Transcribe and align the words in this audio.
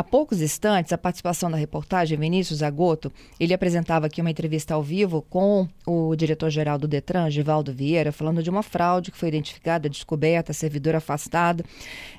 Há 0.00 0.02
poucos 0.02 0.40
instantes, 0.40 0.94
a 0.94 0.96
participação 0.96 1.50
da 1.50 1.58
reportagem 1.58 2.16
Vinícius 2.16 2.62
Agoto, 2.62 3.12
ele 3.38 3.52
apresentava 3.52 4.06
aqui 4.06 4.22
uma 4.22 4.30
entrevista 4.30 4.72
ao 4.72 4.82
vivo 4.82 5.20
com 5.28 5.68
o 5.86 6.16
diretor-geral 6.16 6.78
do 6.78 6.88
Detran, 6.88 7.28
Givaldo 7.28 7.70
Vieira, 7.70 8.10
falando 8.10 8.42
de 8.42 8.48
uma 8.48 8.62
fraude 8.62 9.10
que 9.10 9.18
foi 9.18 9.28
identificada, 9.28 9.90
descoberta, 9.90 10.54
servidor 10.54 10.94
afastado, 10.94 11.62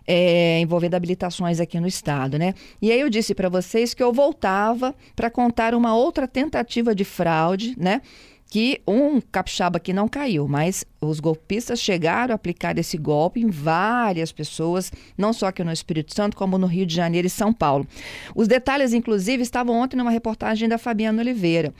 é, 0.05 0.59
envolvendo 0.59 0.93
habilitações 0.93 1.59
aqui 1.59 1.79
no 1.79 1.87
estado, 1.87 2.37
né? 2.37 2.53
E 2.79 2.91
aí 2.91 2.99
eu 2.99 3.09
disse 3.09 3.33
para 3.33 3.49
vocês 3.49 3.95
que 3.95 4.03
eu 4.03 4.13
voltava 4.13 4.93
para 5.15 5.31
contar 5.31 5.73
uma 5.73 5.95
outra 5.95 6.27
tentativa 6.27 6.93
de 6.93 7.03
fraude, 7.03 7.73
né? 7.79 8.03
que 8.51 8.81
um 8.85 9.21
capixaba 9.21 9.79
que 9.79 9.93
não 9.93 10.09
caiu, 10.09 10.45
mas 10.45 10.83
os 11.03 11.19
golpistas 11.19 11.81
chegaram 11.81 12.31
a 12.31 12.35
aplicar 12.35 12.77
esse 12.77 12.95
golpe 12.95 13.39
em 13.39 13.49
várias 13.49 14.31
pessoas, 14.31 14.91
não 15.17 15.33
só 15.33 15.47
aqui 15.47 15.63
no 15.63 15.71
Espírito 15.71 16.13
Santo, 16.13 16.37
como 16.37 16.59
no 16.59 16.67
Rio 16.67 16.85
de 16.85 16.93
Janeiro 16.93 17.25
e 17.25 17.29
São 17.29 17.51
Paulo. 17.51 17.87
Os 18.35 18.47
detalhes, 18.47 18.93
inclusive, 18.93 19.41
estavam 19.41 19.75
ontem 19.75 19.97
numa 19.97 20.11
reportagem 20.11 20.69
da 20.69 20.77
Fabiana 20.77 21.21
Oliveira, 21.21 21.73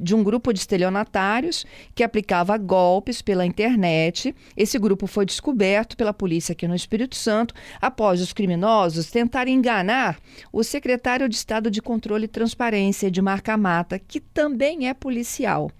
de 0.00 0.14
um 0.14 0.22
grupo 0.22 0.52
de 0.52 0.60
estelionatários 0.60 1.66
que 1.96 2.04
aplicava 2.04 2.56
golpes 2.56 3.20
pela 3.20 3.44
internet. 3.44 4.32
Esse 4.56 4.78
grupo 4.78 5.08
foi 5.08 5.26
descoberto 5.26 5.96
pela 5.96 6.14
polícia 6.14 6.52
aqui 6.52 6.68
no 6.68 6.74
Espírito 6.74 7.16
Santo 7.16 7.52
após 7.80 8.20
os 8.20 8.32
criminosos 8.32 9.10
tentarem 9.10 9.56
enganar 9.56 10.18
o 10.52 10.62
secretário 10.62 11.28
de 11.28 11.34
Estado 11.34 11.72
de 11.72 11.82
Controle 11.82 12.26
e 12.26 12.28
Transparência, 12.28 13.10
de 13.10 13.20
Marca 13.20 13.56
Mata, 13.56 13.98
que 13.98 14.20
também 14.20 14.88
é 14.88 14.94
policial. 14.94 15.72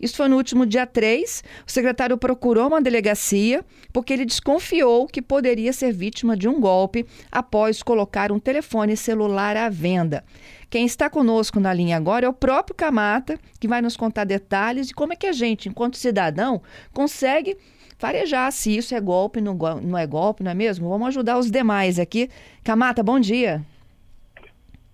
Isso 0.00 0.16
foi 0.16 0.26
no 0.26 0.36
último 0.36 0.66
dia 0.66 0.84
3. 0.84 1.44
O 1.64 1.70
secretário 1.70 2.18
procurou 2.32 2.68
uma 2.68 2.80
delegacia 2.80 3.62
porque 3.92 4.12
ele 4.12 4.24
desconfiou 4.24 5.06
que 5.06 5.20
poderia 5.20 5.70
ser 5.70 5.92
vítima 5.92 6.34
de 6.34 6.48
um 6.48 6.58
golpe 6.58 7.06
após 7.30 7.82
colocar 7.82 8.32
um 8.32 8.38
telefone 8.38 8.96
celular 8.96 9.54
à 9.54 9.68
venda. 9.68 10.24
Quem 10.70 10.86
está 10.86 11.10
conosco 11.10 11.60
na 11.60 11.74
linha 11.74 11.98
agora 11.98 12.24
é 12.24 12.28
o 12.28 12.32
próprio 12.32 12.74
Camata, 12.74 13.38
que 13.60 13.68
vai 13.68 13.82
nos 13.82 13.98
contar 13.98 14.24
detalhes 14.24 14.88
de 14.88 14.94
como 14.94 15.12
é 15.12 15.16
que 15.16 15.26
a 15.26 15.32
gente, 15.32 15.68
enquanto 15.68 15.98
cidadão, 15.98 16.62
consegue 16.94 17.58
farejar 17.98 18.50
se 18.50 18.74
isso 18.74 18.94
é 18.94 19.00
golpe, 19.00 19.38
não, 19.42 19.54
não 19.54 19.98
é 19.98 20.06
golpe, 20.06 20.42
não 20.42 20.50
é 20.50 20.54
mesmo? 20.54 20.88
Vamos 20.88 21.08
ajudar 21.08 21.36
os 21.38 21.50
demais 21.50 21.98
aqui. 21.98 22.30
Camata, 22.64 23.02
bom 23.02 23.20
dia. 23.20 23.62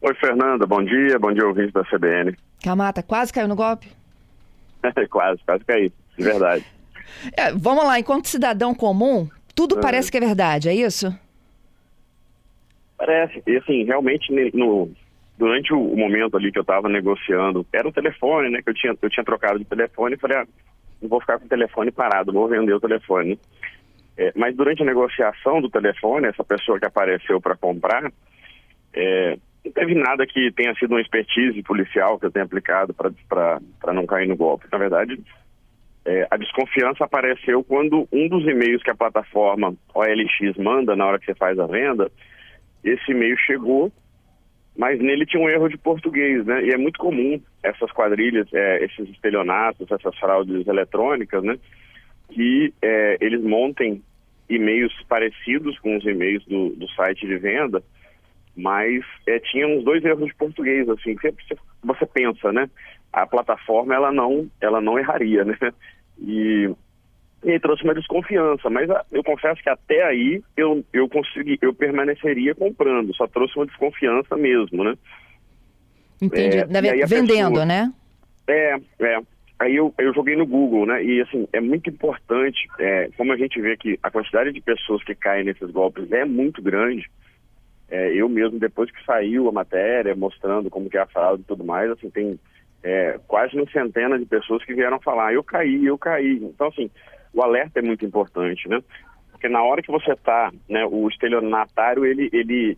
Oi, 0.01 0.15
Fernanda, 0.17 0.67
bom 0.67 0.85
dia. 0.85 1.17
Bom 1.21 1.33
dia, 1.33 1.47
ouvinte 1.47 1.73
da 1.73 1.85
CBN. 1.85 2.37
Camata, 2.65 3.01
quase 3.01 3.33
caiu 3.33 3.47
no 3.47 3.55
golpe? 3.55 3.89
quase, 5.09 5.41
quase 5.47 5.65
caí, 5.65 5.93
de 6.17 6.25
verdade. 6.25 6.78
É, 7.37 7.53
vamos 7.53 7.85
lá, 7.85 7.99
enquanto 7.99 8.29
cidadão 8.29 8.75
comum, 8.75 9.29
tudo 9.55 9.77
uhum. 9.77 9.81
parece 9.81 10.11
que 10.11 10.17
é 10.17 10.21
verdade, 10.21 10.69
é 10.69 10.75
isso? 10.75 11.13
Parece, 12.97 13.43
e 13.47 13.57
assim, 13.57 13.85
realmente 13.85 14.33
no, 14.55 14.91
durante 15.39 15.73
o 15.73 15.97
momento 15.97 16.37
ali 16.37 16.51
que 16.51 16.59
eu 16.59 16.63
estava 16.63 16.89
negociando, 16.89 17.65
era 17.73 17.89
o 17.89 17.93
telefone, 17.93 18.51
né, 18.51 18.61
que 18.61 18.71
eu 18.71 18.75
tinha, 18.75 18.97
eu 19.01 19.11
tinha 19.11 19.25
trocado 19.25 19.59
de 19.59 19.65
telefone 19.65 20.15
e 20.15 20.19
falei, 20.19 20.39
ah, 20.39 20.47
não 21.01 21.09
vou 21.09 21.21
ficar 21.21 21.39
com 21.39 21.47
o 21.47 21.49
telefone 21.49 21.93
parado, 21.93 22.33
vou 22.33 22.49
vender 22.49 22.75
o 22.75 22.81
telefone. 22.81 23.39
É, 24.17 24.33
mas 24.35 24.57
durante 24.57 24.83
a 24.83 24.87
negociação 24.87 25.61
do 25.61 25.71
telefone, 25.71 26.27
essa 26.27 26.43
pessoa 26.43 26.79
que 26.79 26.87
apareceu 26.87 27.41
para 27.41 27.57
comprar, 27.57 28.13
é, 28.93 29.39
não 29.65 29.71
teve 29.71 29.95
nada 29.95 30.27
que 30.27 30.51
tenha 30.53 30.75
sido 30.75 30.93
uma 30.93 31.01
expertise 31.01 31.63
policial 31.63 32.19
que 32.19 32.27
eu 32.27 32.31
tenha 32.33 32.45
aplicado 32.45 32.93
para 32.93 33.93
não 33.93 34.07
cair 34.07 34.27
no 34.27 34.37
golpe. 34.37 34.67
Na 34.73 34.79
verdade, 34.79 35.21
é, 36.09 36.27
a 36.31 36.39
desconfiança 36.39 37.05
apareceu 37.05 37.63
quando 37.63 38.09
um 38.11 38.29
dos 38.29 38.43
e-mails 38.47 38.83
que 38.83 38.91
a 38.91 38.97
plataforma 38.97 39.75
OLX 39.95 40.57
manda 40.57 40.97
na 40.97 41.05
hora 41.05 41.19
que 41.19 41.27
você 41.27 41.35
faz 41.35 41.59
a 41.59 41.67
venda, 41.67 42.11
esse 42.83 43.11
e-mail 43.11 43.37
chegou, 43.37 43.93
mas 44.75 44.99
nele 44.99 45.27
tinha 45.27 45.43
um 45.43 45.51
erro 45.51 45.69
de 45.69 45.77
português, 45.77 46.47
né? 46.47 46.65
E 46.65 46.71
é 46.71 46.79
muito 46.79 46.99
comum 46.99 47.39
essas 47.63 47.93
quadrilhas, 47.93 48.49
é, 48.55 48.85
esses 48.85 49.07
estelionatos, 49.11 49.91
essas 49.91 50.17
fraudes 50.19 50.67
eletrônicas, 50.67 51.45
né? 51.45 51.59
Que 52.31 52.73
é, 52.81 53.19
eles 53.21 53.43
montem 53.43 54.03
e-mails 54.49 54.95
parecidos 55.11 55.79
com 55.81 55.95
os 55.99 56.07
e-mails 56.07 56.43
do, 56.47 56.71
do 56.71 56.89
site 56.93 57.27
de 57.27 57.37
venda, 57.37 57.83
mas 58.57 59.05
é, 59.27 59.39
tinha 59.41 59.69
uns 59.69 59.85
dois 59.85 60.03
erros 60.03 60.29
de 60.29 60.35
português, 60.37 60.89
assim, 60.89 61.15
que 61.17 61.31
você, 61.33 61.57
você 61.85 62.07
pensa, 62.07 62.51
né? 62.51 62.71
A 63.13 63.27
plataforma, 63.27 63.95
ela 63.95 64.11
não, 64.11 64.49
ela 64.59 64.81
não 64.81 64.99
erraria, 64.99 65.45
né? 65.45 65.59
E, 66.21 66.71
e 67.45 67.61
trouxe 67.61 67.85
uma 67.85 67.95
desconfiança, 67.95 68.69
mas 68.69 68.91
a, 68.91 69.05
eu 69.13 69.23
confesso 69.23 69.63
que 69.63 69.71
até 69.71 70.03
aí 70.05 70.43
eu, 70.57 70.85
eu 70.93 71.09
consegui, 71.09 71.59
eu 71.63 71.73
permaneceria 71.73 72.55
comprando, 72.55 73.15
só 73.15 73.27
trouxe 73.27 73.57
uma 73.57 73.67
desconfiança 73.67 74.37
mesmo, 74.37 74.83
né? 74.83 74.95
Entendi, 76.21 76.59
é, 76.59 77.07
vendendo, 77.07 77.51
pessoa, 77.51 77.65
né? 77.65 77.93
É, 78.49 78.77
é. 79.01 79.21
Aí 79.61 79.75
eu, 79.75 79.93
eu 79.99 80.15
joguei 80.15 80.37
no 80.37 80.47
Google, 80.47 80.87
né? 80.87 81.03
E 81.03 81.21
assim, 81.21 81.47
é 81.53 81.61
muito 81.61 81.91
importante, 81.91 82.67
é, 82.79 83.09
como 83.17 83.33
a 83.33 83.37
gente 83.37 83.61
vê 83.61 83.77
que 83.77 83.99
a 84.03 84.11
quantidade 84.11 84.53
de 84.53 84.61
pessoas 84.61 85.03
que 85.03 85.15
caem 85.15 85.45
nesses 85.45 85.71
golpes 85.71 86.11
é 86.13 86.25
muito 86.25 86.63
grande, 86.63 87.09
é, 87.89 88.13
eu 88.13 88.29
mesmo, 88.29 88.59
depois 88.59 88.91
que 88.91 89.05
saiu 89.05 89.49
a 89.49 89.53
matéria, 89.53 90.15
mostrando 90.15 90.71
como 90.71 90.91
que 90.91 90.97
é 90.97 91.01
a 91.01 91.07
fraude 91.07 91.43
e 91.43 91.47
tudo 91.47 91.65
mais, 91.65 91.91
assim, 91.91 92.11
tem 92.11 92.39
é, 92.83 93.19
quase 93.27 93.57
uma 93.57 93.71
centena 93.71 94.19
de 94.19 94.27
pessoas 94.27 94.65
que 94.65 94.75
vieram 94.75 95.01
falar, 95.01 95.33
eu 95.33 95.43
caí, 95.43 95.87
eu 95.87 95.99
caí. 95.99 96.39
Então, 96.43 96.69
assim, 96.69 96.91
o 97.33 97.43
alerta 97.43 97.79
é 97.81 97.83
muito 97.83 98.05
importante, 98.05 98.69
né? 98.69 98.81
Porque 99.31 99.49
na 99.49 99.63
hora 99.63 99.83
que 99.83 99.91
você 99.91 100.13
está, 100.13 100.53
né, 100.69 100.85
o 100.87 101.09
estelionatário, 101.09 102.05
ele, 102.05 102.29
ele, 102.33 102.77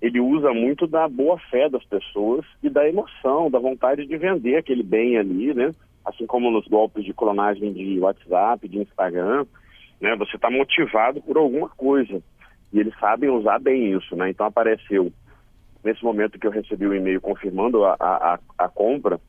ele 0.00 0.20
usa 0.20 0.52
muito 0.52 0.86
da 0.86 1.08
boa 1.08 1.38
fé 1.50 1.68
das 1.68 1.84
pessoas 1.84 2.44
e 2.62 2.70
da 2.70 2.88
emoção, 2.88 3.50
da 3.50 3.58
vontade 3.58 4.06
de 4.06 4.16
vender 4.16 4.56
aquele 4.56 4.82
bem 4.82 5.18
ali, 5.18 5.52
né? 5.52 5.72
Assim 6.04 6.26
como 6.26 6.50
nos 6.50 6.66
golpes 6.68 7.04
de 7.04 7.14
clonagem 7.14 7.72
de 7.72 7.98
WhatsApp, 7.98 8.68
de 8.68 8.78
Instagram, 8.78 9.46
né? 10.00 10.14
Você 10.16 10.36
está 10.36 10.50
motivado 10.50 11.20
por 11.22 11.36
alguma 11.36 11.68
coisa. 11.68 12.22
E 12.72 12.78
eles 12.78 12.96
sabem 12.98 13.30
usar 13.30 13.58
bem 13.58 13.96
isso, 13.96 14.14
né? 14.16 14.30
Então 14.30 14.46
apareceu, 14.46 15.12
nesse 15.84 16.02
momento 16.02 16.38
que 16.38 16.46
eu 16.46 16.50
recebi 16.50 16.86
o 16.86 16.94
e-mail 16.94 17.20
confirmando 17.20 17.84
a, 17.84 17.96
a, 18.00 18.38
a 18.58 18.68
compra, 18.68 19.20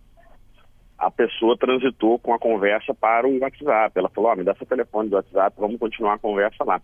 a 0.97 1.11
pessoa 1.11 1.57
transitou 1.57 2.17
com 2.17 2.33
a 2.33 2.39
conversa 2.39 2.93
para 2.93 3.27
um 3.27 3.39
WhatsApp. 3.39 3.91
Ela 3.97 4.09
falou, 4.09 4.31
oh, 4.31 4.35
me 4.35 4.43
dá 4.43 4.55
seu 4.55 4.65
telefone 4.65 5.09
do 5.09 5.17
WhatsApp, 5.17 5.55
vamos 5.59 5.77
continuar 5.77 6.13
a 6.13 6.19
conversa 6.19 6.63
lá. 6.63 6.81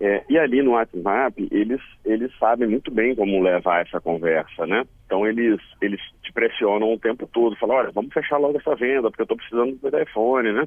É, 0.00 0.24
e 0.30 0.38
ali 0.38 0.62
no 0.62 0.72
WhatsApp, 0.72 1.46
eles, 1.50 1.80
eles 2.04 2.32
sabem 2.38 2.66
muito 2.66 2.90
bem 2.90 3.14
como 3.14 3.42
levar 3.42 3.86
essa 3.86 4.00
conversa, 4.00 4.66
né? 4.66 4.84
Então 5.04 5.26
eles, 5.26 5.60
eles 5.82 6.00
te 6.22 6.32
pressionam 6.32 6.94
o 6.94 6.98
tempo 6.98 7.26
todo, 7.26 7.56
falam, 7.56 7.76
olha, 7.76 7.90
vamos 7.90 8.12
fechar 8.12 8.38
logo 8.38 8.56
essa 8.56 8.74
venda, 8.76 9.10
porque 9.10 9.20
eu 9.20 9.24
estou 9.24 9.36
precisando 9.36 9.72
do 9.72 9.90
telefone, 9.90 10.52
né? 10.52 10.66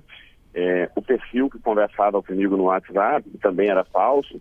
É, 0.53 0.89
o 0.95 1.01
perfil 1.01 1.49
que 1.49 1.57
conversava 1.57 2.21
comigo 2.21 2.55
no 2.55 2.65
WhatsApp, 2.65 3.27
que 3.27 3.39
também 3.39 3.69
era 3.69 3.83
falso, 3.85 4.39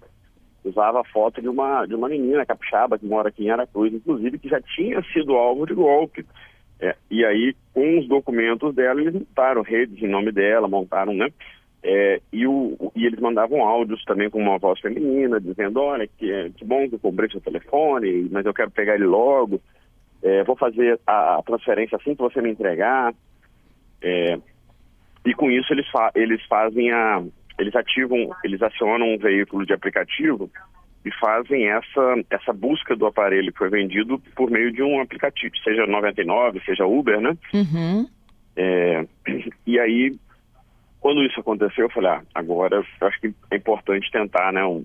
usava 0.65 1.00
a 1.00 1.05
foto 1.05 1.41
de 1.41 1.49
uma, 1.49 1.87
de 1.87 1.95
uma 1.95 2.09
menina 2.09 2.47
capixaba 2.47 2.99
que 2.99 3.06
mora 3.06 3.28
aqui 3.28 3.45
em 3.45 3.50
Aracruz, 3.50 3.93
inclusive, 3.93 4.39
que 4.39 4.49
já 4.49 4.61
tinha 4.61 5.03
sido 5.12 5.34
alvo 5.34 5.67
de 5.67 5.75
golpe. 5.75 6.25
É, 6.81 6.97
e 7.11 7.25
aí, 7.25 7.55
com 7.73 7.99
os 7.99 8.09
documentos 8.09 8.75
dela, 8.75 9.01
eles 9.01 9.15
montaram 9.15 9.62
redes 9.62 10.03
em 10.03 10.09
nome 10.09 10.33
dela, 10.33 10.67
montaram, 10.67 11.15
né? 11.15 11.28
É, 11.84 12.21
e, 12.33 12.47
o, 12.47 12.93
e 12.95 13.06
eles 13.06 13.19
mandavam 13.19 13.62
áudios 13.62 14.05
também 14.05 14.31
com 14.31 14.41
uma 14.41 14.59
voz 14.59 14.78
feminina, 14.81 15.41
dizendo, 15.41 15.81
olha, 15.81 16.06
que, 16.06 16.51
que 16.56 16.65
bom 16.65 16.89
que 16.89 16.95
eu 16.95 17.01
comprei 17.01 17.28
seu 17.28 17.41
telefone, 17.41 18.28
mas 18.31 18.47
eu 18.47 18.54
quero 18.54 18.71
pegar 18.71 18.95
ele 18.95 19.07
logo, 19.07 19.60
é, 20.22 20.45
vou 20.45 20.54
fazer 20.54 21.01
a, 21.07 21.39
a, 21.39 21.42
transferência 21.42 21.97
assim 21.97 22.15
que 22.15 22.22
você 22.22 22.41
me 22.41 22.51
entregar. 22.51 23.13
É, 24.01 24.39
e 25.27 25.34
com 25.34 25.51
isso 25.51 25.72
eles, 25.72 25.89
fa 25.91 26.10
eles 26.15 26.41
fazem 26.47 26.92
a, 26.92 27.22
eles 27.62 27.74
ativam, 27.74 28.30
eles 28.44 28.60
acionam 28.60 29.14
um 29.14 29.18
veículo 29.18 29.64
de 29.64 29.72
aplicativo 29.72 30.50
e 31.04 31.10
fazem 31.14 31.68
essa, 31.68 32.14
essa 32.30 32.53
busca 32.53 32.94
do 32.94 33.06
aparelho 33.06 33.53
que 33.53 33.59
foi 33.59 33.70
vendido 33.70 34.18
por 34.36 34.50
meio 34.50 34.72
de 34.72 34.82
um 34.82 35.00
aplicativo, 35.00 35.56
seja 35.64 35.86
99, 35.86 36.60
seja 36.64 36.86
Uber, 36.86 37.20
né? 37.20 37.36
Uhum. 37.53 38.09
É, 38.56 39.06
e 39.66 39.78
aí, 39.78 40.14
quando 41.00 41.24
isso 41.24 41.41
aconteceu, 41.41 41.86
eu 41.86 41.91
falei, 41.91 42.10
ah, 42.10 42.22
agora 42.34 42.76
eu 42.76 43.06
acho 43.06 43.20
que 43.20 43.34
é 43.50 43.56
importante 43.56 44.10
tentar, 44.12 44.53
né, 44.53 44.64
um, 44.64 44.84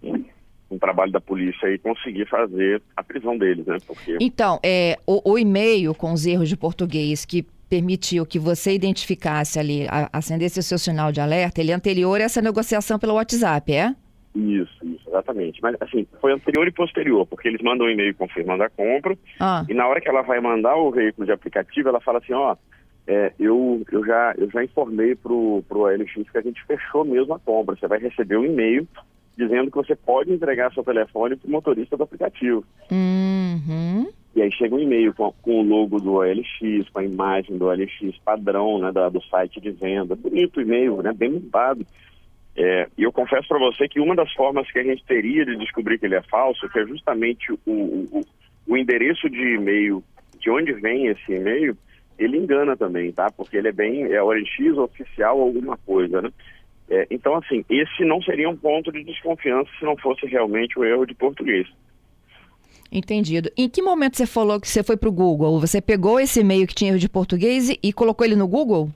um 0.71 0.79
trabalho 0.79 1.11
da 1.11 1.21
polícia 1.21 1.67
e 1.67 1.77
conseguir 1.77 2.27
fazer 2.27 2.81
a 2.95 3.03
prisão 3.03 3.37
deles, 3.37 3.65
né? 3.65 3.77
Porque... 3.85 4.17
Então, 4.19 4.59
é, 4.63 4.97
o, 5.05 5.33
o 5.33 5.37
e-mail 5.37 5.93
com 5.93 6.13
os 6.13 6.25
erros 6.25 6.49
de 6.49 6.57
português 6.57 7.25
que 7.25 7.45
permitiu 7.69 8.25
que 8.25 8.39
você 8.39 8.73
identificasse 8.73 9.59
ali, 9.59 9.85
acendesse 10.11 10.59
o 10.59 10.63
seu 10.63 10.77
sinal 10.77 11.11
de 11.11 11.19
alerta, 11.19 11.61
ele 11.61 11.71
é 11.71 11.75
anterior 11.75 12.19
a 12.19 12.23
essa 12.23 12.41
negociação 12.41 12.97
pelo 12.97 13.13
WhatsApp, 13.15 13.73
é? 13.73 13.95
Isso, 14.35 14.77
isso, 14.83 15.09
exatamente. 15.09 15.59
Mas 15.61 15.75
assim, 15.81 16.05
foi 16.21 16.31
anterior 16.31 16.67
e 16.67 16.71
posterior, 16.71 17.25
porque 17.25 17.47
eles 17.47 17.61
mandam 17.61 17.87
um 17.87 17.89
e-mail 17.89 18.13
confirmando 18.15 18.63
a 18.63 18.69
compra 18.69 19.17
ah. 19.39 19.65
e 19.67 19.73
na 19.73 19.87
hora 19.87 19.99
que 19.99 20.07
ela 20.07 20.21
vai 20.21 20.39
mandar 20.39 20.75
o 20.75 20.91
veículo 20.91 21.25
de 21.25 21.31
aplicativo, 21.31 21.89
ela 21.89 21.99
fala 21.99 22.19
assim, 22.19 22.33
ó, 22.33 22.55
é, 23.07 23.31
eu, 23.39 23.81
eu, 23.91 24.05
já, 24.05 24.35
eu 24.37 24.49
já 24.51 24.63
informei 24.63 25.15
pro, 25.15 25.63
pro 25.67 25.81
OLX 25.81 26.29
que 26.29 26.37
a 26.37 26.41
gente 26.41 26.63
fechou 26.65 27.05
mesmo 27.05 27.33
a 27.33 27.39
compra. 27.39 27.75
Você 27.75 27.87
vai 27.87 27.99
receber 27.99 28.37
um 28.37 28.45
e-mail 28.45 28.87
dizendo 29.37 29.71
que 29.71 29.77
você 29.77 29.95
pode 29.95 30.31
entregar 30.33 30.73
seu 30.73 30.83
telefone 30.83 31.35
para 31.35 31.47
o 31.47 31.51
motorista 31.51 31.95
do 31.95 32.03
aplicativo. 32.03 32.65
Uhum. 32.91 33.86
E 34.37 34.41
aí 34.43 34.51
chega 34.51 34.75
um 34.75 34.79
e-mail 34.79 35.15
com, 35.15 35.33
com, 35.41 35.61
o 35.61 35.63
logo 35.63 35.99
do 35.99 36.13
OLX, 36.13 36.87
com 36.93 36.99
a 36.99 37.03
imagem 37.03 37.57
do 37.57 37.65
OLX 37.65 38.19
padrão, 38.23 38.77
né, 38.77 38.91
da, 38.91 39.09
do 39.09 39.19
site 39.23 39.59
de 39.59 39.71
venda. 39.71 40.15
Bonito 40.15 40.61
e-mail, 40.61 41.01
né, 41.01 41.11
bem 41.11 41.31
limpado. 41.31 41.83
É, 42.55 42.87
e 42.95 43.01
eu 43.01 43.11
confesso 43.11 43.47
para 43.47 43.57
você 43.57 43.87
que 43.87 43.99
uma 43.99 44.15
das 44.15 44.31
formas 44.33 44.69
que 44.71 44.77
a 44.77 44.83
gente 44.83 45.03
teria 45.05 45.43
de 45.43 45.57
descobrir 45.57 45.97
que 45.97 46.05
ele 46.05 46.13
é 46.13 46.21
falso, 46.21 46.69
que 46.69 46.77
é 46.77 46.85
justamente 46.85 47.51
o, 47.51 47.57
o, 47.65 48.21
o 48.67 48.77
endereço 48.77 49.27
de 49.27 49.55
e-mail, 49.55 50.03
de 50.39 50.51
onde 50.51 50.71
vem 50.73 51.07
esse 51.07 51.33
e-mail, 51.33 51.75
ele 52.19 52.37
engana 52.37 52.77
também, 52.77 53.11
tá? 53.11 53.31
Porque 53.31 53.57
ele 53.57 53.69
é 53.69 53.71
bem, 53.71 54.03
é 54.03 54.21
OLX 54.21 54.77
oficial 54.77 55.41
alguma 55.41 55.77
coisa, 55.77 56.21
né? 56.21 56.29
É, 56.87 57.07
então, 57.09 57.33
assim, 57.37 57.65
esse 57.67 58.05
não 58.05 58.21
seria 58.21 58.47
um 58.47 58.55
ponto 58.55 58.91
de 58.91 59.03
desconfiança 59.03 59.71
se 59.79 59.83
não 59.83 59.97
fosse 59.97 60.27
realmente 60.27 60.77
o 60.77 60.85
erro 60.85 61.07
de 61.07 61.15
português. 61.15 61.67
Entendido. 62.91 63.49
Em 63.57 63.69
que 63.69 63.81
momento 63.81 64.17
você 64.17 64.25
falou 64.25 64.59
que 64.59 64.67
você 64.67 64.83
foi 64.83 64.95
para 64.95 65.09
o 65.09 65.11
Google? 65.11 65.59
Você 65.59 65.81
pegou 65.81 66.19
esse 66.19 66.39
e-mail 66.39 66.65
que 66.67 66.75
tinha 66.75 66.91
erro 66.91 66.99
de 66.99 67.09
português 67.09 67.69
e 67.81 67.93
colocou 67.93 68.25
ele 68.25 68.35
no 68.35 68.47
Google? 68.47 68.89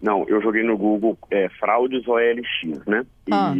Não, 0.00 0.24
eu 0.28 0.40
joguei 0.40 0.62
no 0.62 0.76
Google 0.76 1.18
é, 1.30 1.48
fraudes 1.48 2.06
OLX, 2.06 2.86
né? 2.86 3.04
E 3.26 3.32
ah. 3.32 3.54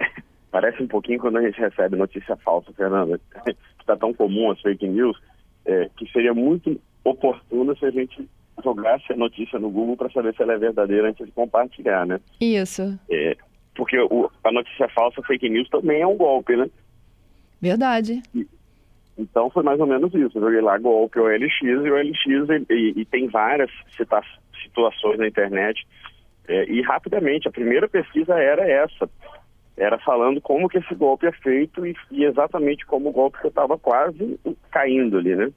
parece 0.50 0.82
um 0.82 0.86
pouquinho 0.86 1.18
quando 1.18 1.38
a 1.38 1.42
gente 1.42 1.60
recebe 1.60 1.96
notícia 1.96 2.36
falsa, 2.36 2.72
Fernanda. 2.72 3.20
Está 3.80 3.96
tão 3.96 4.14
comum 4.14 4.50
as 4.50 4.60
fake 4.60 4.86
news, 4.88 5.16
é, 5.64 5.88
que 5.96 6.10
seria 6.10 6.32
muito 6.32 6.80
oportuno 7.04 7.76
se 7.76 7.84
a 7.84 7.90
gente 7.90 8.28
jogasse 8.64 9.12
a 9.12 9.16
notícia 9.16 9.58
no 9.58 9.70
Google 9.70 9.96
para 9.96 10.10
saber 10.10 10.34
se 10.34 10.42
ela 10.42 10.54
é 10.54 10.58
verdadeira 10.58 11.08
antes 11.08 11.26
de 11.26 11.32
compartilhar, 11.32 12.06
né? 12.06 12.20
Isso. 12.40 12.98
É, 13.10 13.36
porque 13.74 13.98
o, 13.98 14.30
a 14.42 14.52
notícia 14.52 14.88
falsa, 14.88 15.22
fake 15.22 15.48
news, 15.48 15.68
também 15.68 16.00
é 16.00 16.06
um 16.06 16.16
golpe, 16.16 16.56
né? 16.56 16.68
Verdade. 17.60 18.22
E, 18.34 18.46
então 19.18 19.48
foi 19.50 19.62
mais 19.62 19.80
ou 19.80 19.86
menos 19.86 20.12
isso. 20.14 20.38
Eu 20.38 20.42
joguei 20.42 20.60
lá 20.60 20.78
golpe 20.78 21.18
OLX 21.18 21.62
e 21.62 21.74
o 21.74 21.94
OLX 21.94 22.26
e, 22.26 22.72
e, 22.74 23.00
e 23.00 23.04
tem 23.04 23.28
várias 23.28 23.70
cita 23.96 24.22
situações 24.62 25.18
na 25.18 25.26
internet. 25.26 25.86
É, 26.48 26.64
e 26.70 26.80
rapidamente, 26.82 27.48
a 27.48 27.52
primeira 27.52 27.88
pesquisa 27.88 28.34
era 28.34 28.68
essa. 28.68 29.08
Era 29.76 29.98
falando 29.98 30.40
como 30.40 30.68
que 30.68 30.78
esse 30.78 30.94
golpe 30.94 31.26
é 31.26 31.32
feito 31.32 31.86
e, 31.86 31.94
e 32.10 32.24
exatamente 32.24 32.86
como 32.86 33.08
o 33.08 33.12
golpe 33.12 33.40
que 33.40 33.48
estava 33.48 33.76
quase 33.76 34.38
caindo 34.70 35.18
ali, 35.18 35.34
né? 35.36 35.50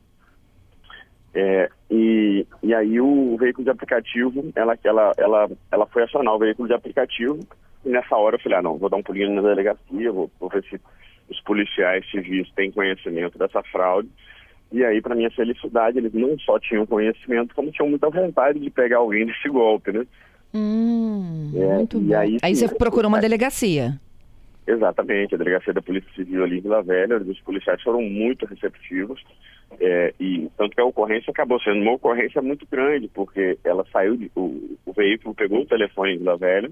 É, 1.33 1.69
e, 1.91 2.45
e 2.63 2.73
aí 2.73 2.99
o 2.99 3.37
veículo 3.37 3.63
de 3.63 3.69
aplicativo, 3.69 4.51
ela, 4.55 4.77
ela, 4.83 5.13
ela, 5.17 5.49
ela 5.71 5.85
foi 5.87 6.03
acionar 6.03 6.33
o 6.33 6.39
veículo 6.39 6.67
de 6.67 6.73
aplicativo 6.73 7.39
e 7.85 7.89
nessa 7.89 8.15
hora 8.15 8.35
eu 8.35 8.39
falei, 8.39 8.57
ah 8.57 8.61
não, 8.61 8.77
vou 8.77 8.89
dar 8.89 8.97
um 8.97 9.03
pulinho 9.03 9.33
na 9.33 9.41
delegacia, 9.41 10.11
vou, 10.11 10.29
vou 10.39 10.49
ver 10.49 10.63
se 10.63 10.81
os 11.29 11.39
policiais 11.41 12.09
civis 12.09 12.49
têm 12.55 12.71
conhecimento 12.71 13.37
dessa 13.37 13.61
fraude. 13.63 14.09
E 14.71 14.83
aí, 14.83 15.01
para 15.01 15.15
minha 15.15 15.31
felicidade, 15.31 15.97
eles 15.97 16.13
não 16.13 16.37
só 16.39 16.59
tinham 16.59 16.85
conhecimento, 16.85 17.55
como 17.55 17.71
tinham 17.71 17.89
muita 17.89 18.09
vontade 18.09 18.59
de 18.59 18.69
pegar 18.69 18.97
alguém 18.97 19.25
desse 19.27 19.49
golpe, 19.49 19.91
né? 19.91 20.05
Hum, 20.53 21.51
é, 21.55 21.75
muito 21.75 21.99
bom. 21.99 22.15
Aí, 22.15 22.37
aí 22.41 22.55
você 22.55 22.67
procurou 22.67 23.09
uma 23.09 23.21
delegacia. 23.21 23.99
Exatamente, 24.65 25.33
a 25.33 25.37
delegacia 25.37 25.73
da 25.73 25.81
Polícia 25.81 26.09
Civil 26.15 26.43
ali 26.43 26.59
em 26.59 26.61
Vila 26.61 26.83
Velha, 26.83 27.17
os 27.17 27.39
policiais 27.41 27.81
foram 27.81 28.03
muito 28.03 28.45
receptivos. 28.45 29.23
É, 29.79 30.13
e 30.19 30.49
tanto 30.57 30.75
que 30.75 30.81
a 30.81 30.85
ocorrência 30.85 31.31
acabou 31.31 31.59
sendo 31.61 31.81
uma 31.81 31.93
ocorrência 31.93 32.41
muito 32.41 32.67
grande, 32.69 33.07
porque 33.07 33.57
ela 33.63 33.85
saiu, 33.91 34.15
de, 34.15 34.31
o, 34.35 34.77
o, 34.85 34.93
veículo 34.93 35.33
pegou 35.35 35.61
o 35.61 35.65
telefone 35.65 36.13
em 36.13 36.17
Vila 36.19 36.37
Velha, 36.37 36.71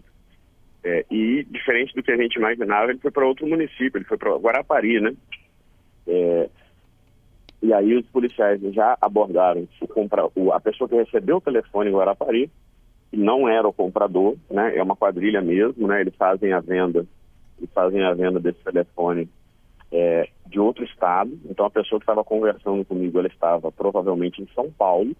é, 0.87 1.05
e 1.11 1.43
diferente 1.43 1.93
do 1.93 2.01
que 2.01 2.11
a 2.11 2.15
gente 2.15 2.37
imaginava, 2.37 2.91
ele 2.91 2.99
foi 2.99 3.11
para 3.11 3.27
outro 3.27 3.45
município, 3.45 3.97
ele 3.97 4.05
foi 4.05 4.17
para 4.17 4.33
Guarapari, 4.37 5.01
né? 5.01 5.13
É, 6.07 6.49
e 7.61 7.73
aí 7.73 7.93
os 7.93 8.05
policiais 8.07 8.61
já 8.73 8.97
abordaram 9.01 9.67
o 9.81 9.87
compra, 9.87 10.29
o, 10.33 10.53
a 10.53 10.61
pessoa 10.61 10.87
que 10.87 10.95
recebeu 10.95 11.37
o 11.37 11.41
telefone 11.41 11.89
em 11.89 11.93
Guarapari, 11.93 12.49
e 13.11 13.17
não 13.17 13.49
era 13.49 13.67
o 13.67 13.73
comprador, 13.73 14.37
né? 14.49 14.77
É 14.77 14.81
uma 14.81 14.95
quadrilha 14.95 15.41
mesmo, 15.41 15.87
né? 15.87 15.99
Eles 15.99 16.15
fazem 16.15 16.53
a 16.53 16.61
venda, 16.61 17.05
eles 17.57 17.69
fazem 17.73 18.01
a 18.03 18.13
venda 18.13 18.39
desse 18.39 18.63
telefone 18.63 19.29
é, 19.91 20.29
de 20.45 20.57
outro 20.57 20.85
estado. 20.85 21.37
Então, 21.49 21.65
a 21.65 21.69
pessoa 21.69 21.99
que 21.99 22.03
estava 22.03 22.23
conversando 22.23 22.85
comigo, 22.85 23.19
ela 23.19 23.27
estava 23.27 23.73
provavelmente 23.73 24.41
em 24.41 24.47
São 24.55 24.71
Paulo. 24.71 25.13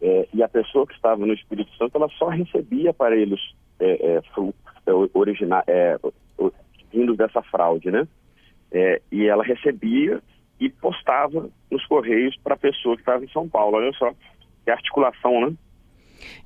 É, 0.00 0.26
e 0.32 0.42
a 0.42 0.48
pessoa 0.48 0.86
que 0.86 0.94
estava 0.94 1.24
no 1.24 1.34
Espírito 1.34 1.70
Santo, 1.76 1.96
ela 1.96 2.08
só 2.18 2.28
recebia 2.28 2.90
aparelhos 2.90 3.54
é, 3.82 4.16
é, 4.16 4.22
é 4.86 4.92
originais, 5.14 5.64
é, 5.66 5.98
vindos 6.92 7.16
dessa 7.16 7.42
fraude, 7.42 7.90
né? 7.90 8.06
E 9.10 9.26
ela 9.26 9.42
recebia 9.44 10.22
e 10.58 10.70
postava 10.70 11.50
nos 11.70 11.84
correios 11.86 12.36
para 12.42 12.54
a 12.54 12.58
pessoa 12.58 12.94
que 12.94 13.02
estava 13.02 13.24
em 13.24 13.28
São 13.28 13.48
Paulo. 13.48 13.76
Olha 13.76 13.92
só, 13.94 14.12
que 14.64 14.70
articulação, 14.70 15.46
né? 15.46 15.54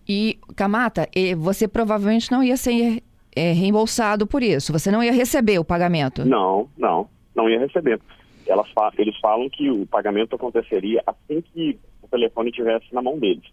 E, 0.09 0.39
Camata, 0.57 1.09
você 1.37 1.69
provavelmente 1.69 2.33
não 2.33 2.43
ia 2.43 2.57
ser 2.57 3.03
reembolsado 3.37 4.27
por 4.27 4.43
isso? 4.43 4.73
Você 4.73 4.91
não 4.91 5.05
ia 5.05 5.13
receber 5.13 5.59
o 5.59 5.65
pagamento? 5.65 6.25
Não, 6.25 6.69
não, 6.77 7.09
não 7.35 7.49
ia 7.51 7.59
receber. 7.59 8.01
Elas, 8.47 8.69
eles 8.97 9.19
falam 9.21 9.49
que 9.51 9.71
o 9.71 9.87
pagamento 9.87 10.35
aconteceria 10.35 11.03
assim 11.07 11.43
que 11.53 11.79
o 12.01 12.09
telefone 12.09 12.51
estivesse 12.51 12.87
na 12.95 13.03
mão 13.03 13.19
deles. 13.19 13.45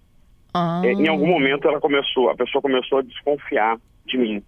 Ah. 0.53 0.81
É, 0.83 0.91
em 0.91 1.07
algum 1.07 1.27
momento 1.27 1.67
ela 1.67 1.79
começou, 1.79 2.29
a 2.29 2.35
pessoa 2.35 2.61
começou 2.61 2.99
a 2.99 3.03
desconfiar 3.03 3.77
de 4.05 4.17
mim. 4.17 4.43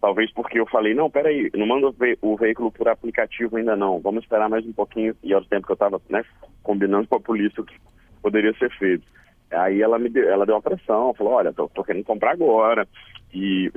Talvez 0.00 0.30
porque 0.32 0.58
eu 0.58 0.66
falei, 0.66 0.92
não, 0.92 1.10
peraí, 1.10 1.50
não 1.54 1.66
manda 1.66 1.88
o 2.20 2.36
veículo 2.36 2.70
por 2.70 2.88
aplicativo 2.88 3.56
ainda 3.56 3.74
não, 3.74 4.00
vamos 4.00 4.22
esperar 4.22 4.50
mais 4.50 4.66
um 4.66 4.72
pouquinho. 4.72 5.16
E 5.22 5.32
ao 5.32 5.44
tempo 5.44 5.66
que 5.66 5.72
eu 5.72 5.74
estava 5.74 6.00
né, 6.10 6.22
combinando 6.62 7.08
com 7.08 7.16
a 7.16 7.20
polícia 7.20 7.62
o 7.62 7.64
que 7.64 7.74
poderia 8.22 8.52
ser 8.58 8.70
feito. 8.76 9.06
Aí 9.50 9.80
ela 9.80 9.98
me 9.98 10.08
deu, 10.08 10.28
ela 10.28 10.44
deu 10.44 10.56
uma 10.56 10.62
pressão, 10.62 11.14
falou, 11.14 11.34
olha, 11.34 11.52
tô, 11.52 11.68
tô 11.68 11.84
querendo 11.84 12.04
comprar 12.04 12.32
agora. 12.32 12.86
E 13.32 13.72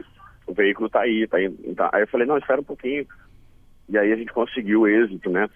o 0.45 0.53
veículo 0.53 0.87
está 0.87 1.01
aí, 1.01 1.27
tá 1.27 1.37
aí. 1.37 1.49
Tá. 1.75 1.89
Aí 1.93 2.01
eu 2.01 2.07
falei, 2.07 2.27
não, 2.27 2.37
espera 2.37 2.59
um 2.59 2.65
pouquinho. 2.65 3.05
E 3.89 3.97
aí 3.97 4.11
a 4.11 4.15
gente 4.15 4.33
conseguiu 4.33 4.81
o 4.81 4.87
êxito, 4.87 5.29
né? 5.29 5.47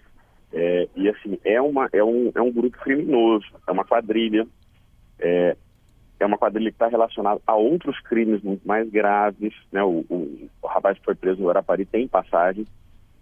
É, 0.52 0.88
e 0.94 1.08
assim, 1.08 1.38
é, 1.44 1.60
uma, 1.60 1.88
é, 1.92 2.04
um, 2.04 2.30
é 2.34 2.40
um 2.40 2.52
grupo 2.52 2.78
criminoso, 2.78 3.46
é 3.66 3.72
uma 3.72 3.84
quadrilha, 3.84 4.46
é, 5.18 5.56
é 6.22 6.26
uma 6.26 6.38
quadrilha 6.38 6.70
que 6.70 6.76
está 6.76 6.86
relacionada 6.86 7.40
a 7.46 7.54
outros 7.56 7.98
crimes 8.00 8.42
muito 8.42 8.66
mais 8.66 8.88
graves, 8.88 9.52
né? 9.72 9.82
O, 9.82 10.04
o, 10.08 10.48
o 10.62 10.66
rapaz 10.66 10.96
que 10.98 11.04
foi 11.04 11.14
preso 11.14 11.40
no 11.40 11.48
Guarapari 11.48 11.84
tem 11.84 12.06
passagem 12.06 12.66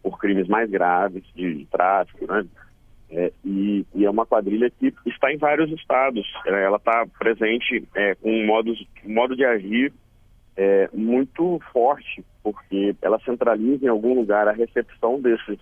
por 0.02 0.18
crimes 0.18 0.46
mais 0.48 0.70
graves 0.70 1.24
de, 1.34 1.54
de 1.54 1.66
tráfico, 1.66 2.26
né? 2.26 2.46
É, 3.10 3.32
e, 3.44 3.84
e, 3.94 4.04
é 4.04 4.10
uma 4.10 4.24
quadrilha 4.24 4.70
que 4.70 4.94
está 5.06 5.32
em 5.32 5.38
vários 5.38 5.70
estados. 5.72 6.26
Ela 6.46 6.76
está 6.76 7.06
presente 7.18 7.88
é, 7.94 8.14
com 8.14 8.30
um 8.30 8.46
modo, 8.46 8.72
modo 9.04 9.34
de 9.34 9.44
agir 9.44 9.92
é, 10.56 10.88
muito 10.92 11.58
forte, 11.72 12.24
porque 12.42 12.94
ela 13.02 13.18
centraliza 13.20 13.86
em 13.86 13.88
algum 13.88 14.14
lugar 14.14 14.46
a 14.46 14.52
recepção 14.52 15.20
desses 15.20 15.58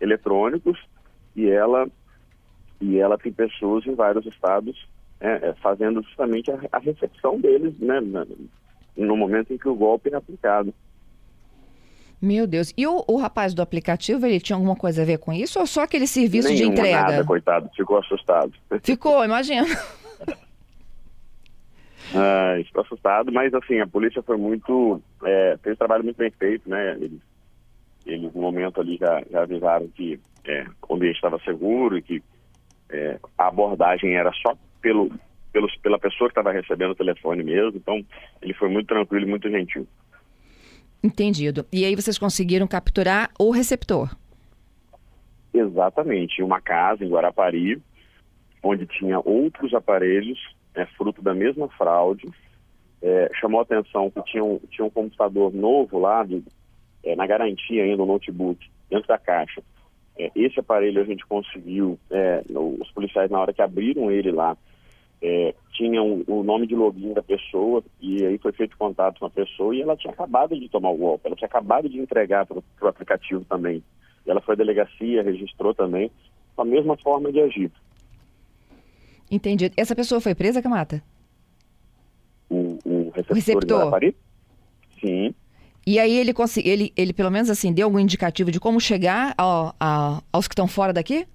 eletrônicos 0.00 0.78
e 1.34 1.48
ela 1.48 1.86
e 2.80 2.98
ela 2.98 3.16
tem 3.16 3.32
pessoas 3.32 3.86
em 3.86 3.94
vários 3.94 4.26
estados 4.26 4.76
é, 5.22 5.48
é 5.48 5.54
fazendo 5.62 6.02
justamente 6.02 6.50
a, 6.50 6.58
a, 6.72 6.78
recepção 6.78 7.40
deles, 7.40 7.72
né, 7.78 8.00
no 8.96 9.16
momento 9.16 9.54
em 9.54 9.58
que 9.58 9.68
o 9.68 9.74
golpe 9.74 10.10
é 10.12 10.16
aplicado. 10.16 10.74
Meu 12.20 12.46
Deus. 12.46 12.72
E 12.76 12.86
o, 12.86 13.04
o, 13.08 13.16
rapaz 13.16 13.54
do 13.54 13.62
aplicativo, 13.62 14.26
ele 14.26 14.40
tinha 14.40 14.56
alguma 14.56 14.76
coisa 14.76 15.02
a 15.02 15.04
ver 15.04 15.18
com 15.18 15.32
isso 15.32 15.58
ou 15.58 15.66
só 15.66 15.82
aquele 15.82 16.06
serviço 16.06 16.48
Nenhuma, 16.48 16.74
de 16.74 16.80
entrega? 16.80 17.02
nada, 17.02 17.24
coitado. 17.24 17.70
Ficou 17.74 17.98
assustado. 17.98 18.52
Ficou, 18.82 19.24
imagina. 19.24 19.66
Ah, 22.14 22.58
estou 22.60 22.82
assustado, 22.82 23.32
mas 23.32 23.54
assim, 23.54 23.80
a 23.80 23.86
polícia 23.86 24.22
foi 24.22 24.36
muito. 24.36 25.00
É, 25.24 25.56
fez 25.62 25.74
um 25.74 25.78
trabalho 25.78 26.04
muito 26.04 26.18
bem 26.18 26.30
feito, 26.30 26.68
né? 26.68 26.94
Eles, 27.00 27.20
eles 28.04 28.34
no 28.34 28.42
momento 28.42 28.82
ali 28.82 28.98
já, 28.98 29.22
já 29.30 29.42
avisaram 29.42 29.88
que 29.88 30.20
é, 30.44 30.66
o 30.86 30.94
ambiente 30.94 31.14
estava 31.14 31.38
seguro 31.38 31.96
e 31.96 32.02
que 32.02 32.22
é, 32.90 33.18
a 33.38 33.46
abordagem 33.46 34.14
era 34.14 34.30
só 34.34 34.54
pelo, 34.82 35.10
pelos, 35.52 35.74
pela 35.76 35.98
pessoa 35.98 36.28
que 36.28 36.38
estava 36.38 36.52
recebendo 36.52 36.90
o 36.90 36.96
telefone 36.96 37.42
mesmo. 37.42 37.76
Então, 37.76 38.04
ele 38.42 38.52
foi 38.52 38.68
muito 38.68 38.88
tranquilo 38.88 39.24
e 39.24 39.30
muito 39.30 39.48
gentil. 39.48 39.86
Entendido. 41.02 41.64
E 41.72 41.84
aí 41.84 41.96
vocês 41.96 42.18
conseguiram 42.18 42.66
capturar 42.66 43.30
o 43.38 43.50
receptor? 43.50 44.14
Exatamente. 45.54 46.42
Uma 46.42 46.60
casa 46.60 47.04
em 47.04 47.08
Guarapari, 47.08 47.80
onde 48.62 48.86
tinha 48.86 49.18
outros 49.24 49.72
aparelhos 49.74 50.38
é 50.74 50.86
fruto 50.86 51.20
da 51.22 51.34
mesma 51.34 51.68
fraude. 51.68 52.28
É, 53.02 53.30
chamou 53.40 53.60
a 53.60 53.62
atenção 53.64 54.10
que 54.10 54.22
tinha 54.24 54.44
um, 54.44 54.58
tinha 54.70 54.84
um 54.84 54.90
computador 54.90 55.52
novo 55.52 55.98
lá, 55.98 56.24
de, 56.24 56.42
é, 57.02 57.16
na 57.16 57.26
garantia 57.26 57.82
ainda, 57.82 58.02
o 58.02 58.06
notebook, 58.06 58.64
dentro 58.88 59.08
da 59.08 59.18
caixa. 59.18 59.62
É, 60.16 60.30
esse 60.36 60.60
aparelho 60.60 61.00
a 61.00 61.04
gente 61.04 61.26
conseguiu, 61.26 61.98
é, 62.10 62.42
os 62.48 62.90
policiais 62.92 63.30
na 63.30 63.40
hora 63.40 63.52
que 63.52 63.60
abriram 63.60 64.10
ele 64.10 64.30
lá, 64.30 64.56
é, 65.22 65.54
tinham 65.72 66.24
o 66.26 66.42
nome 66.42 66.66
de 66.66 66.74
login 66.74 67.14
da 67.14 67.22
pessoa 67.22 67.82
e 68.00 68.24
aí 68.24 68.38
foi 68.38 68.52
feito 68.52 68.76
contato 68.76 69.20
com 69.20 69.26
a 69.26 69.30
pessoa 69.30 69.74
e 69.74 69.80
ela 69.80 69.96
tinha 69.96 70.12
acabado 70.12 70.58
de 70.58 70.68
tomar 70.68 70.90
o 70.90 70.96
golpe, 70.96 71.26
ela 71.26 71.36
tinha 71.36 71.46
acabado 71.46 71.88
de 71.88 71.98
entregar 71.98 72.44
para 72.44 72.58
o 72.58 72.88
aplicativo 72.88 73.44
também. 73.44 73.82
E 74.26 74.30
ela 74.30 74.40
foi 74.40 74.54
à 74.54 74.58
delegacia, 74.58 75.22
registrou 75.22 75.72
também, 75.72 76.10
com 76.56 76.62
a 76.62 76.64
mesma 76.64 76.96
forma 76.96 77.32
de 77.32 77.40
agir. 77.40 77.70
Entendi. 79.30 79.70
Essa 79.76 79.94
pessoa 79.94 80.20
foi 80.20 80.34
presa, 80.34 80.60
Camata? 80.60 81.02
O, 82.50 82.78
o 82.84 83.10
receptor, 83.14 83.30
o 83.30 83.34
receptor. 83.34 84.14
Sim. 85.00 85.34
E 85.86 85.98
aí 85.98 86.16
ele, 86.16 86.32
ele, 86.64 86.92
ele 86.96 87.12
pelo 87.12 87.30
menos 87.30 87.48
assim, 87.48 87.72
deu 87.72 87.86
algum 87.86 87.98
indicativo 87.98 88.50
de 88.50 88.60
como 88.60 88.80
chegar 88.80 89.34
ao, 89.38 89.74
ao, 89.80 90.22
aos 90.32 90.46
que 90.46 90.52
estão 90.52 90.68
fora 90.68 90.92
daqui? 90.92 91.26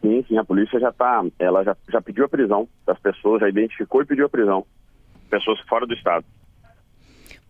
Sim, 0.00 0.24
sim, 0.28 0.38
a 0.38 0.44
polícia 0.44 0.78
já 0.78 0.90
está, 0.90 1.24
ela 1.38 1.64
já, 1.64 1.76
já 1.88 2.00
pediu 2.00 2.24
a 2.24 2.28
prisão 2.28 2.68
das 2.86 2.98
pessoas, 2.98 3.40
já 3.40 3.48
identificou 3.48 4.02
e 4.02 4.06
pediu 4.06 4.26
a 4.26 4.28
prisão. 4.28 4.64
Pessoas 5.28 5.60
fora 5.68 5.86
do 5.86 5.94
estado. 5.94 6.24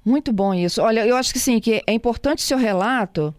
Muito 0.05 0.33
bom 0.33 0.55
isso. 0.55 0.81
Olha, 0.83 1.07
eu 1.07 1.17
acho 1.17 1.33
que 1.33 1.39
sim, 1.39 1.61
que 1.61 1.83
é 1.87 1.93
importante 1.93 2.41
seu 2.41 2.57
relato. 2.57 3.35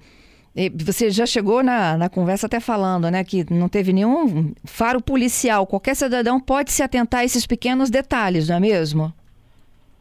Você 0.76 1.10
já 1.10 1.26
chegou 1.26 1.64
na, 1.64 1.98
na 1.98 2.10
conversa 2.10 2.46
até 2.48 2.60
falando, 2.60 3.10
né, 3.10 3.24
que 3.24 3.52
não 3.52 3.70
teve 3.70 3.94
nenhum 3.94 4.54
faro 4.66 5.02
policial. 5.02 5.66
Qualquer 5.66 5.96
cidadão 5.96 6.40
pode 6.40 6.72
se 6.72 6.84
atentar 6.84 7.22
a 7.22 7.26
esses 7.26 7.48
pequenos 7.48 7.90
detalhes, 7.90 8.50
não 8.50 8.58
é 8.58 8.60
mesmo? 8.60 9.14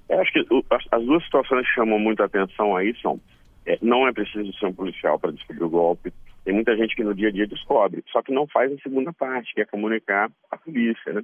Eu 0.09 0.21
acho 0.21 0.33
que 0.33 0.41
as, 0.71 0.85
as 0.91 1.05
duas 1.05 1.23
situações 1.25 1.67
que 1.67 1.75
chamam 1.75 1.99
muita 1.99 2.25
atenção 2.25 2.77
aí 2.77 2.95
são 3.01 3.21
é, 3.67 3.79
não 3.83 4.09
é 4.09 4.13
preciso 4.13 4.51
ser 4.55 4.67
um 4.67 4.73
policial 4.73 5.19
para 5.19 5.31
descobrir 5.31 5.63
o 5.63 5.69
golpe. 5.69 6.13
Tem 6.49 6.55
muita 6.55 6.75
gente 6.79 6.97
que 6.97 7.05
no 7.05 7.15
dia 7.15 7.29
a 7.29 7.31
dia 7.31 7.47
descobre, 7.47 8.03
só 8.11 8.23
que 8.23 8.33
não 8.33 8.47
faz 8.47 8.73
a 8.73 8.79
segunda 8.79 9.13
parte, 9.13 9.53
que 9.53 9.61
é 9.61 9.67
comunicar 9.67 10.31
à 10.51 10.57
polícia, 10.57 11.13
né? 11.13 11.23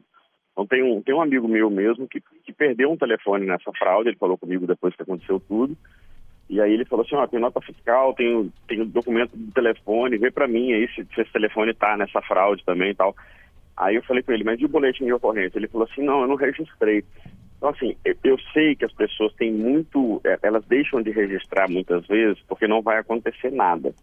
Então 0.53 0.67
tem 0.67 0.83
um, 0.83 1.01
tem 1.01 1.15
um 1.15 1.23
amigo 1.23 1.49
meu 1.49 1.71
mesmo 1.71 2.07
que, 2.07 2.21
que 2.21 2.53
perdeu 2.53 2.93
um 2.93 2.97
telefone 2.99 3.47
nessa 3.47 3.73
fraude, 3.73 4.11
ele 4.11 4.19
falou 4.19 4.37
comigo 4.37 4.67
depois 4.67 4.95
que 4.95 5.01
aconteceu 5.01 5.41
tudo, 5.41 5.75
e 6.51 6.61
aí 6.61 6.75
ele 6.75 6.85
falou 6.85 7.07
assim, 7.07 7.15
ó, 7.15 7.27
tem 7.27 7.41
nota 7.41 7.59
fiscal, 7.63 8.13
tem, 8.13 8.53
tem 8.69 8.85
documento 8.85 9.35
do 9.35 9.51
telefone, 9.51 10.19
vê 10.19 10.31
para 10.31 10.47
mim 10.47 10.75
aí 10.75 10.87
se, 10.89 11.07
se 11.15 11.23
esse 11.23 11.33
telefone 11.33 11.73
tá 11.73 11.97
nessa 11.97 12.21
fraude 12.21 12.63
também 12.63 12.91
e 12.91 12.95
tal. 12.95 13.17
Aí 13.79 13.97
eu 13.97 14.03
falei 14.03 14.23
com 14.23 14.31
ele, 14.31 14.45
mas 14.45 14.61
e 14.61 14.67
o 14.67 14.69
boletim 14.69 15.07
de 15.07 15.15
ocorrência? 15.15 15.57
Ele 15.57 15.69
falou 15.69 15.89
assim, 15.91 16.03
não, 16.03 16.21
eu 16.21 16.29
não 16.29 16.37
registrei. 16.37 17.03
Então, 17.57 17.71
assim, 17.71 17.97
eu, 18.23 18.39
sei 18.53 18.77
que 18.77 18.85
as 18.85 18.93
pessoas 18.93 19.33
têm 19.37 19.51
muito, 19.51 20.21
é, 20.23 20.39
elas 20.43 20.67
deixam 20.67 21.01
de 21.01 21.11
registrar 21.13 21.67
muitas 21.67 22.07
vezes 22.07 22.39
porque 22.47 22.69
não 22.69 22.83
vai 22.83 22.99
acontecer 22.99 23.51
nada. 23.51 23.95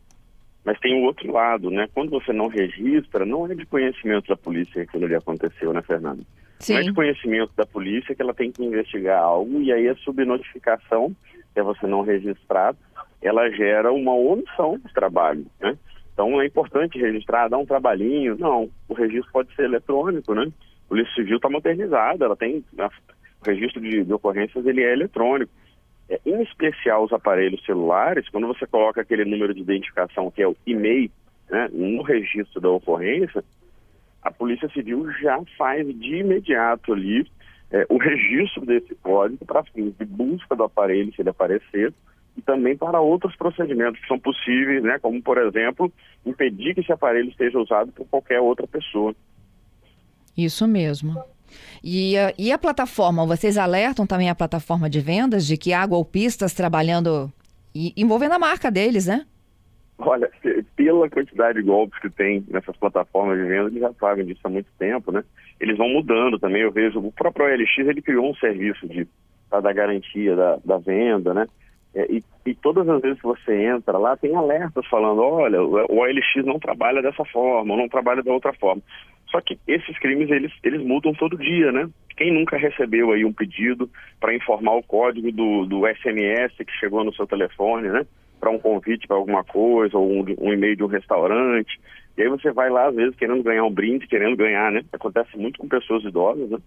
Mas 0.64 0.80
tem 0.80 1.02
o 1.02 1.06
outro 1.06 1.32
lado, 1.32 1.72
né? 1.72 1.88
Quando 1.94 2.12
você 2.12 2.32
não 2.32 2.48
registra, 2.48 3.26
não 3.26 3.52
é 3.52 3.56
de 3.56 3.66
conhecimento 3.66 4.28
da 4.28 4.38
polícia 4.38 4.74
que 4.74 4.82
aquilo 4.82 5.06
ali 5.06 5.16
aconteceu, 5.16 5.74
né, 5.74 5.82
Fernanda? 5.82 6.24
Sim. 6.60 6.74
Não 6.74 6.80
é 6.80 6.84
de 6.84 6.94
conhecimento 6.94 7.52
da 7.56 7.66
polícia 7.66 8.14
que 8.14 8.22
ela 8.22 8.34
tem 8.34 8.52
que 8.52 8.64
investigar 8.64 9.24
algo 9.24 9.60
e 9.60 9.74
aí 9.74 9.90
a 9.90 9.96
subnotificação, 9.96 11.16
que 11.54 11.60
é 11.60 11.64
você 11.64 11.88
não 11.88 12.02
registrar, 12.02 12.76
ela 13.22 13.50
gera 13.50 13.92
uma 13.92 14.14
omissão 14.14 14.78
de 14.78 14.94
trabalho, 14.94 15.46
né? 15.60 15.76
Então 16.14 16.40
é 16.40 16.46
importante 16.46 17.00
registrar, 17.00 17.48
dar 17.48 17.58
um 17.58 17.66
trabalhinho. 17.66 18.38
Não, 18.38 18.70
o 18.88 18.94
registro 18.94 19.32
pode 19.32 19.56
ser 19.56 19.64
eletrônico, 19.64 20.36
né? 20.36 20.44
A 20.44 20.90
Polícia 20.90 21.14
Civil 21.16 21.38
está 21.38 21.50
modernizada, 21.50 22.26
ela 22.26 22.36
tem 22.36 22.64
o 22.78 23.50
registro 23.50 23.82
de, 23.82 24.04
de 24.04 24.14
ocorrências 24.14 24.66
ele 24.66 24.84
é 24.84 24.94
eletrônico. 24.94 25.52
É, 26.12 26.20
em 26.26 26.42
especial 26.42 27.06
os 27.06 27.14
aparelhos 27.14 27.64
celulares, 27.64 28.28
quando 28.28 28.46
você 28.46 28.68
coloca 28.68 29.00
aquele 29.00 29.24
número 29.24 29.54
de 29.54 29.62
identificação 29.62 30.30
que 30.30 30.42
é 30.42 30.48
o 30.48 30.58
e-mail 30.68 31.10
né, 31.50 31.70
no 31.72 32.02
registro 32.02 32.60
da 32.60 32.70
ocorrência, 32.70 33.42
a 34.22 34.30
Polícia 34.30 34.68
Civil 34.72 35.10
já 35.22 35.42
faz 35.58 35.88
de 35.88 36.18
imediato 36.18 36.92
ali 36.92 37.26
é, 37.72 37.86
o 37.88 37.98
registro 37.98 38.66
desse 38.66 38.94
código 38.96 39.46
para 39.46 39.64
fins 39.64 39.94
de 39.98 40.04
busca 40.04 40.54
do 40.54 40.66
aparelho, 40.66 41.14
se 41.16 41.22
ele 41.22 41.30
aparecer, 41.30 41.94
e 42.36 42.42
também 42.42 42.76
para 42.76 43.00
outros 43.00 43.34
procedimentos 43.38 44.02
que 44.02 44.08
são 44.08 44.20
possíveis, 44.20 44.84
né, 44.84 45.00
como, 45.00 45.22
por 45.22 45.38
exemplo, 45.38 45.90
impedir 46.26 46.74
que 46.74 46.82
esse 46.82 46.92
aparelho 46.92 47.30
esteja 47.30 47.58
usado 47.58 47.90
por 47.94 48.06
qualquer 48.08 48.42
outra 48.42 48.68
pessoa. 48.68 49.16
Isso 50.38 50.68
mesmo. 50.68 51.24
E, 51.84 52.16
e 52.38 52.52
a 52.52 52.58
plataforma, 52.58 53.26
vocês 53.26 53.58
alertam 53.58 54.06
também 54.06 54.30
a 54.30 54.36
plataforma 54.36 54.90
de 54.90 55.00
vendas 55.00 55.46
de 55.46 55.58
que 55.58 55.74
há 55.74 55.86
golpistas 55.86 56.54
trabalhando 56.54 57.32
e 57.74 57.94
envolvendo 57.96 58.34
a 58.34 58.40
marca 58.40 58.70
deles, 58.70 59.08
né? 59.08 59.26
Olha, 59.98 60.30
pela 60.76 61.10
quantidade 61.10 61.60
de 61.60 61.66
golpes 61.66 62.00
que 62.00 62.10
tem 62.10 62.44
nessas 62.50 62.76
plataformas 62.76 63.38
de 63.38 63.46
venda, 63.46 63.70
eles 63.70 63.80
já 63.80 63.94
sabem 63.94 64.26
disso 64.26 64.42
há 64.44 64.50
muito 64.50 64.68
tempo, 64.80 65.12
né? 65.12 65.24
Eles 65.60 65.78
vão 65.78 65.90
mudando 65.90 66.40
também, 66.40 66.64
eu 66.64 66.72
vejo, 66.72 67.00
o 67.00 67.12
próprio 67.12 67.46
OLX, 67.46 67.78
ele 67.78 68.02
criou 68.02 68.30
um 68.30 68.36
serviço 68.36 68.88
de, 68.88 69.08
da 69.50 69.72
garantia 69.72 70.36
da, 70.36 70.60
da 70.66 70.78
venda, 70.80 71.34
né? 71.34 71.48
É, 71.94 72.06
e, 72.10 72.24
e, 72.46 72.56
todas 72.56 72.88
as 72.88 73.02
vezes 73.02 73.20
que 73.20 73.28
você 73.28 73.66
entra 73.66 73.98
lá, 73.98 74.16
tem 74.16 74.34
alertas 74.34 74.86
falando, 74.88 75.22
olha, 75.22 75.62
o 75.62 76.00
OLX 76.00 76.46
não 76.46 76.58
trabalha 76.58 77.02
dessa 77.02 77.26
forma, 77.26 77.74
ou 77.74 77.80
não 77.80 77.90
trabalha 77.90 78.24
da 78.24 78.32
outra 78.32 78.54
forma. 78.54 78.82
Só 79.30 79.42
que 79.42 79.58
esses 79.68 79.98
crimes, 80.00 80.30
eles, 80.30 80.52
eles 80.64 80.82
mudam 80.82 81.14
todo 81.14 81.38
dia, 81.38 81.72
né? 81.72 81.90
Quem 82.18 82.34
nunca 82.34 82.58
recebeu 82.58 83.12
aí 83.12 83.26
um 83.26 83.34
pedido 83.34 83.90
para 84.20 84.36
informar 84.36 84.76
o 84.76 84.84
código 84.84 85.32
do, 85.32 85.66
do 85.66 85.88
SMS 85.88 86.54
que 86.58 86.80
chegou 86.80 87.04
no 87.04 87.14
seu 87.14 87.26
telefone, 87.26 87.90
né? 87.90 88.06
Para 88.40 88.52
um 88.52 88.60
convite 88.60 89.08
para 89.08 89.18
alguma 89.18 89.44
coisa, 89.44 89.98
ou 89.98 90.12
um, 90.12 90.26
um 90.40 90.54
e-mail 90.54 90.76
de 90.76 90.84
um 90.84 90.88
restaurante. 90.88 91.80
E 92.18 92.22
aí 92.22 92.30
você 92.30 92.52
vai 92.52 92.70
lá, 92.70 92.88
às 92.88 92.96
vezes, 92.96 93.16
querendo 93.16 93.44
ganhar 93.44 93.64
um 93.64 93.72
brinde, 93.72 94.08
querendo 94.08 94.36
ganhar, 94.36 94.72
né? 94.72 94.82
Acontece 94.92 95.38
muito 95.38 95.60
com 95.60 95.68
pessoas 95.68 96.04
idosas, 96.04 96.50
né? 96.50 96.58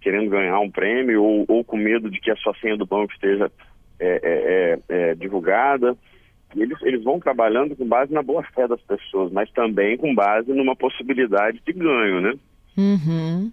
Querendo 0.00 0.30
ganhar 0.30 0.58
um 0.60 0.70
prêmio, 0.70 1.22
ou, 1.22 1.44
ou 1.48 1.64
com 1.64 1.76
medo 1.76 2.10
de 2.10 2.20
que 2.20 2.30
a 2.30 2.36
sua 2.36 2.54
senha 2.56 2.76
do 2.76 2.86
banco 2.86 3.12
esteja 3.12 3.50
é, 3.98 4.20
é, 4.22 4.78
é, 4.88 5.10
é 5.10 5.14
divulgada 5.14 5.96
eles, 6.56 6.80
eles 6.82 7.02
vão 7.02 7.18
trabalhando 7.18 7.74
com 7.76 7.86
base 7.86 8.12
na 8.12 8.22
boa-fé 8.22 8.68
das 8.68 8.80
pessoas, 8.82 9.32
mas 9.32 9.50
também 9.50 9.96
com 9.96 10.14
base 10.14 10.52
numa 10.52 10.76
possibilidade 10.76 11.60
de 11.66 11.72
ganho, 11.72 12.20
né? 12.20 12.34
Uhum. 12.76 13.52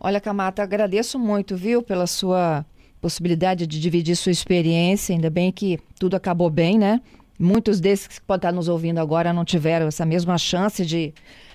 Olha, 0.00 0.20
Camata, 0.20 0.62
agradeço 0.62 1.18
muito, 1.18 1.56
viu, 1.56 1.82
pela 1.82 2.06
sua 2.06 2.64
possibilidade 3.00 3.66
de 3.66 3.80
dividir 3.80 4.16
sua 4.16 4.32
experiência. 4.32 5.14
Ainda 5.14 5.30
bem 5.30 5.50
que 5.50 5.78
tudo 5.98 6.16
acabou 6.16 6.50
bem, 6.50 6.78
né? 6.78 7.00
Muitos 7.38 7.80
desses 7.80 8.06
que 8.06 8.26
podem 8.26 8.38
estar 8.38 8.52
nos 8.52 8.68
ouvindo 8.68 8.98
agora 8.98 9.32
não 9.32 9.44
tiveram 9.44 9.86
essa 9.86 10.06
mesma 10.06 10.38
chance 10.38 10.84
de 10.86 11.12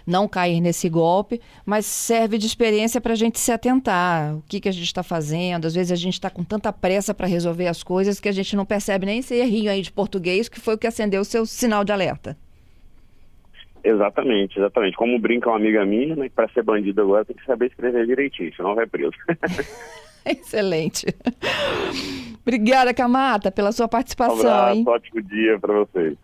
não 0.08 0.28
cair 0.28 0.62
nesse 0.62 0.88
golpe, 0.88 1.42
mas 1.66 1.86
serve 1.86 2.38
de 2.38 2.48
experiência 2.48 3.02
para 3.02 3.12
a 3.12 3.16
gente 3.16 3.38
se 3.40 3.52
atentar. 3.52 4.36
O 4.38 4.44
que, 4.48 4.62
que 4.62 4.70
a 4.70 4.72
gente 4.72 4.86
está 4.86 5.04
fazendo? 5.04 5.66
Às 5.66 5.76
vezes 5.76 5.92
a 5.92 5.96
gente 5.96 6.14
está 6.14 6.30
com 6.30 6.46
tanta 6.46 6.72
pressa 6.72 7.14
para 7.14 7.28
resolver 7.28 7.68
as 7.68 7.84
coisas 7.84 8.20
que 8.20 8.30
a 8.30 8.32
gente 8.32 8.56
não 8.56 8.66
percebe 8.66 9.06
nem 9.06 9.20
esse 9.20 9.36
errinho 9.36 9.70
aí 9.70 9.82
de 9.82 9.92
português 9.92 10.48
que 10.48 10.62
foi 10.62 10.76
o 10.76 10.78
que 10.78 10.88
acendeu 10.88 11.22
o 11.22 11.26
seu 11.26 11.46
sinal 11.46 11.84
de 11.84 11.92
alerta. 11.92 12.38
Exatamente, 13.84 14.58
exatamente. 14.58 14.96
Como 14.96 15.20
brinca 15.20 15.50
uma 15.50 15.58
amiga 15.58 15.86
minha, 15.86 16.16
né, 16.16 16.30
para 16.34 16.50
ser 16.50 16.64
bandido 16.64 17.02
agora 17.02 17.26
tem 17.26 17.36
que 17.36 17.46
saber 17.46 17.68
escrever 17.68 18.06
direitinho, 18.06 18.54
senão 18.56 18.76
vai 18.76 18.88
preso. 18.88 19.12
Excelente. 20.26 21.06
Obrigada, 22.42 22.94
Camata, 22.94 23.52
pela 23.52 23.72
sua 23.72 23.88
participação. 23.88 24.36
Um 24.38 24.40
abraço, 24.40 24.78
hein? 24.78 24.84
ótimo 24.88 25.22
dia 25.22 25.60
para 25.60 25.74
vocês. 25.74 26.16